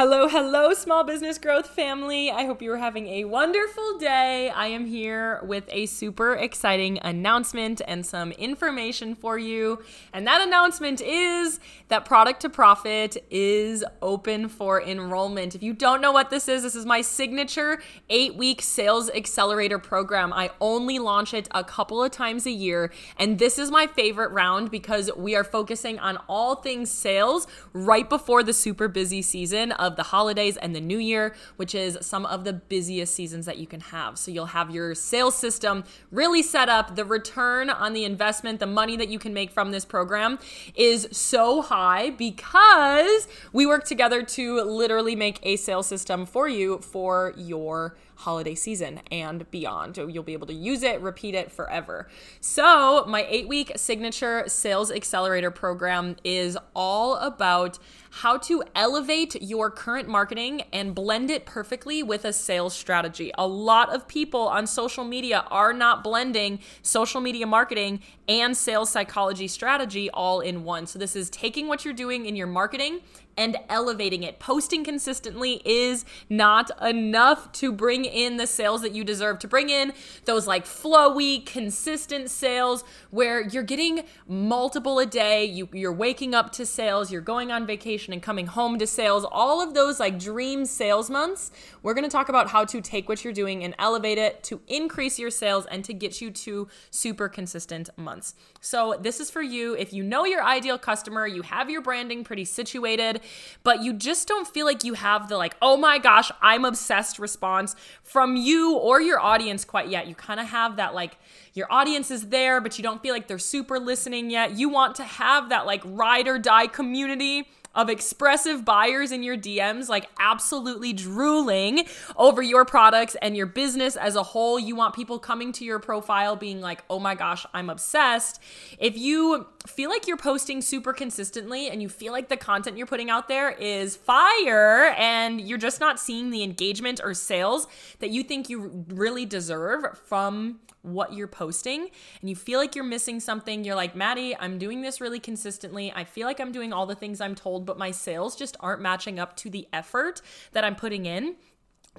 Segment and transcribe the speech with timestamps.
[0.00, 2.30] Hello, hello, small business growth family.
[2.30, 4.48] I hope you are having a wonderful day.
[4.48, 9.82] I am here with a super exciting announcement and some information for you.
[10.12, 11.58] And that announcement is
[11.88, 15.56] that Product to Profit is open for enrollment.
[15.56, 19.80] If you don't know what this is, this is my signature eight week sales accelerator
[19.80, 20.32] program.
[20.32, 22.92] I only launch it a couple of times a year.
[23.16, 28.08] And this is my favorite round because we are focusing on all things sales right
[28.08, 32.26] before the super busy season of the holidays and the new year, which is some
[32.26, 34.18] of the busiest seasons that you can have.
[34.18, 36.96] So you'll have your sales system really set up.
[36.96, 40.38] The return on the investment, the money that you can make from this program
[40.74, 46.78] is so high because we work together to literally make a sales system for you
[46.78, 49.96] for your holiday season and beyond.
[49.96, 52.08] You'll be able to use it, repeat it forever.
[52.40, 57.78] So, my eight week signature sales accelerator program is all about
[58.10, 63.30] how to elevate your current marketing and blend it perfectly with a sales strategy.
[63.38, 68.90] A lot of people on social media are not blending social media marketing and sales
[68.90, 70.88] psychology strategy all in one.
[70.88, 73.00] So, this is taking what you're doing in your marketing
[73.38, 74.40] and elevating it.
[74.40, 79.70] Posting consistently is not enough to bring in the sales that you deserve, to bring
[79.70, 79.92] in
[80.24, 85.44] those like flowy, consistent sales where you're getting multiple a day.
[85.44, 89.24] You, you're waking up to sales, you're going on vacation and coming home to sales,
[89.30, 91.52] all of those like dream sales months.
[91.82, 95.18] We're gonna talk about how to take what you're doing and elevate it to increase
[95.18, 98.34] your sales and to get you to super consistent months.
[98.60, 99.76] So, this is for you.
[99.76, 103.20] If you know your ideal customer, you have your branding pretty situated,
[103.62, 107.18] but you just don't feel like you have the like, oh my gosh, I'm obsessed
[107.18, 110.06] response from you or your audience quite yet.
[110.06, 111.16] You kind of have that like,
[111.54, 114.58] your audience is there, but you don't feel like they're super listening yet.
[114.58, 119.36] You want to have that like ride or die community of expressive buyers in your
[119.36, 124.58] DMs, like absolutely drooling over your products and your business as a whole.
[124.58, 128.42] You want people coming to your profile being like, oh my gosh, I'm obsessed.
[128.80, 132.86] If you feel like you're posting super consistently and you feel like the content you're
[132.88, 137.68] putting out there is fire and you're just not seeing the engagement or sales
[138.00, 140.58] that you think you really deserve from
[140.92, 141.88] what you're posting
[142.20, 145.92] and you feel like you're missing something, you're like, Maddie, I'm doing this really consistently.
[145.94, 148.82] I feel like I'm doing all the things I'm told, but my sales just aren't
[148.82, 150.22] matching up to the effort
[150.52, 151.36] that I'm putting in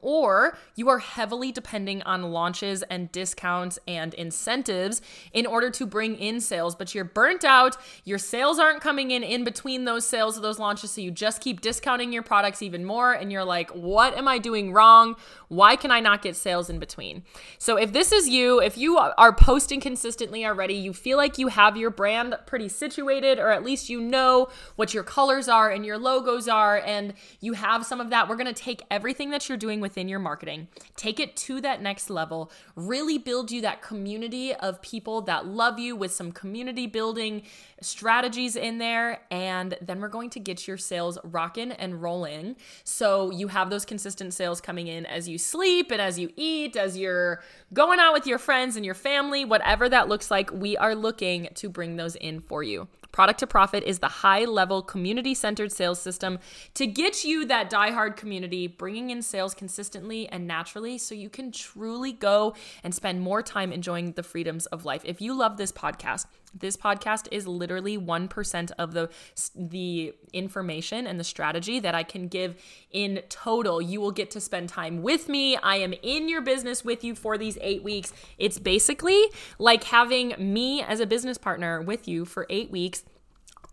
[0.02, 5.02] or you are heavily depending on launches and discounts and incentives
[5.32, 7.78] in order to bring in sales, but you're burnt out.
[8.04, 10.92] Your sales aren't coming in in between those sales of those launches.
[10.92, 13.14] So you just keep discounting your products even more.
[13.14, 15.16] And you're like, what am I doing wrong?
[15.48, 17.24] Why can I not get sales in between?
[17.60, 21.48] So if this is you, if you are posting consistently already, you feel like you
[21.48, 25.86] have your brand pretty situated, or at least you know what your colors are and
[25.86, 29.58] your logos are, and you have some of that, we're to take everything that you're
[29.58, 33.82] doing with within your marketing, take it to that next level, really build you that
[33.82, 37.42] community of people that love you with some community building
[37.82, 39.22] strategies in there.
[39.32, 42.56] And then we're going to get your sales rocking and rolling.
[42.84, 46.76] So you have those consistent sales coming in as you sleep and as you eat,
[46.76, 47.42] as you're
[47.74, 51.50] going out with your friends and your family, whatever that looks like, we are looking
[51.56, 52.88] to bring those in for you.
[53.12, 56.40] Product to Profit is the high level community centered sales system
[56.76, 61.52] to get you that die-hard community, bringing in sales consistently and naturally so you can
[61.52, 65.02] truly go and spend more time enjoying the freedoms of life.
[65.06, 69.10] If you love this podcast, this podcast is literally 1% of the
[69.56, 72.56] the information and the strategy that I can give
[72.92, 73.82] in total.
[73.82, 75.56] You will get to spend time with me.
[75.58, 78.14] I am in your business with you for these 8 weeks.
[78.38, 79.26] It's basically
[79.58, 83.04] like having me as a business partner with you for 8 weeks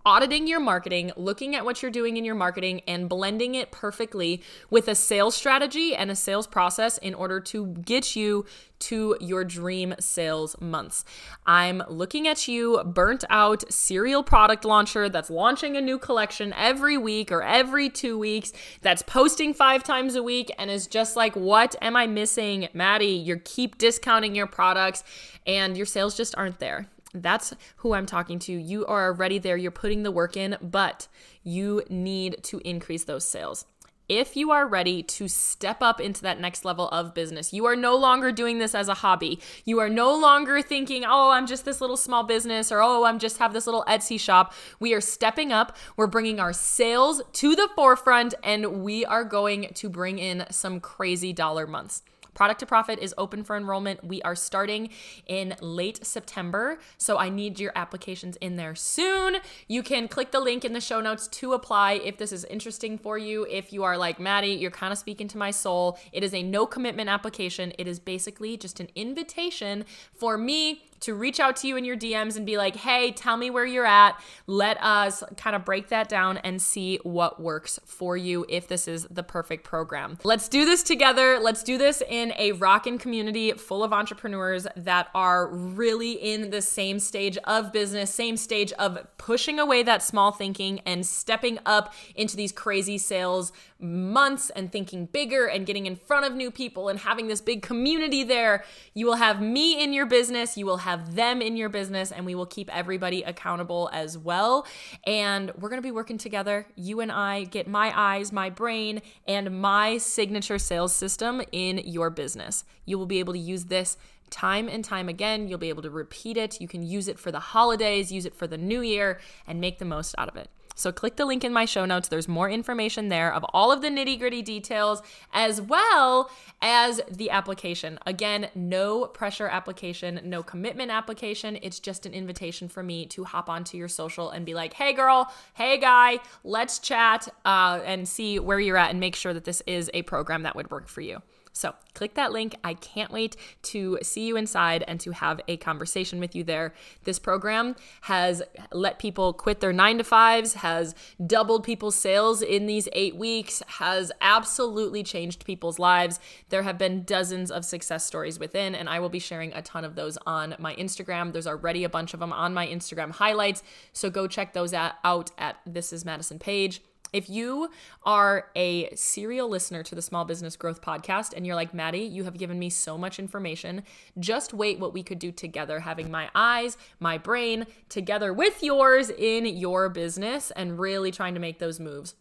[0.07, 4.41] auditing your marketing, looking at what you're doing in your marketing, and blending it perfectly
[4.71, 8.47] with a sales strategy and a sales process in order to get you
[8.79, 11.05] to your dream sales months.
[11.45, 16.97] I'm looking at you, burnt out serial product launcher that's launching a new collection every
[16.97, 18.53] week or every two weeks,
[18.83, 22.69] that's posting five times a week, and is just like, what am I missing?
[22.73, 25.03] Maddie, you keep discounting your products,
[25.47, 26.87] and your sales just aren't there.
[27.15, 28.53] That's who I'm talking to.
[28.53, 31.09] You are already there, you're putting the work in, but
[31.43, 33.67] you need to increase those sales.
[34.09, 37.75] If you are ready to step up into that next level of business, you are
[37.75, 39.41] no longer doing this as a hobby.
[39.65, 43.19] You are no longer thinking, oh, I'm just this little small business or oh, I'm
[43.19, 44.55] just have this little Etsy shop.
[44.79, 45.77] We are stepping up.
[45.97, 50.79] We're bringing our sales to the forefront and we are going to bring in some
[50.79, 52.03] crazy dollar months.
[52.37, 54.05] Product to Profit is open for enrollment.
[54.05, 54.91] We are starting
[55.27, 59.39] in late September, so I need your applications in there soon.
[59.67, 62.99] You can click the link in the show notes to apply if this is interesting
[62.99, 63.47] for you.
[63.51, 66.43] If you are like, Maddie, you're kind of speaking to my soul, it is a
[66.43, 67.73] no commitment application.
[67.79, 71.97] It is basically just an invitation for me to reach out to you in your
[71.97, 74.21] DMs and be like, hey, tell me where you're at.
[74.47, 78.89] Let us kind of break that down and see what works for you if this
[78.89, 80.19] is the perfect program.
[80.25, 81.39] Let's do this together.
[81.41, 86.63] Let's do this in a rockin' community full of entrepreneurs that are really in the
[86.63, 91.95] same stage of business, same stage of pushing away that small thinking and stepping up
[92.15, 96.89] into these crazy sales months and thinking bigger and getting in front of new people
[96.89, 98.65] and having this big community there.
[98.95, 100.57] You will have me in your business.
[100.57, 104.65] You will have them in your business and we will keep everybody accountable as well.
[105.05, 106.65] And we're going to be working together.
[106.77, 112.09] You and I get my eyes, my brain, and my signature sales system in your
[112.09, 112.65] business.
[112.85, 113.97] You will be able to use this
[114.31, 115.49] time and time again.
[115.49, 116.61] You'll be able to repeat it.
[116.61, 119.81] You can use it for the holidays, use it for the new year, and make
[119.81, 120.49] the most out of it.
[120.77, 122.09] So click the link in my show notes.
[122.09, 125.03] There's more information there of all of the nitty gritty details
[125.33, 126.31] as well
[126.61, 127.99] as the application.
[128.05, 131.59] Again, no pressure application, no commitment application.
[131.63, 134.93] It's just an invitation for me to hop onto your social and be like, hey,
[134.93, 139.45] girl, hey, guy, let's chat uh, and see where you're at and make sure that
[139.45, 141.23] this is a program that would work for you.
[141.57, 142.55] So click that link.
[142.63, 146.75] I can't wait to see you inside and to have a conversation with you there.
[147.05, 148.43] This program has
[148.73, 150.95] let people quit their nine to fives, has
[151.27, 156.21] doubled people's sales in these eight weeks, has absolutely changed people's lives.
[156.51, 159.87] There have been dozens of success stories within, and I will be sharing a ton
[159.87, 161.33] of those on my Instagram.
[161.33, 163.63] There's already a bunch of them on my Instagram highlights.
[163.95, 166.83] So go check those out at This Is Madison page.
[167.13, 167.71] If you
[168.03, 172.25] are a serial listener to the Small Business Growth Podcast and you're like, Maddie, you
[172.25, 173.83] have given me so much information,
[174.19, 179.11] just wait what we could do together, having my eyes, my brain together with yours
[179.11, 182.15] in your business and really trying to make those moves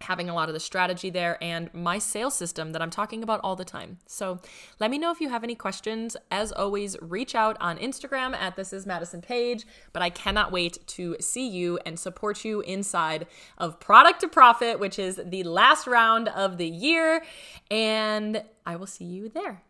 [0.00, 3.40] having a lot of the strategy there and my sales system that I'm talking about
[3.44, 3.98] all the time.
[4.06, 4.40] So
[4.78, 6.16] let me know if you have any questions.
[6.30, 9.66] As always, reach out on Instagram at this is Madison Page.
[9.92, 13.26] But I cannot wait to see you and support you inside
[13.58, 17.22] of Product to Profit, which is the last round of the year.
[17.70, 19.62] And I will see you there.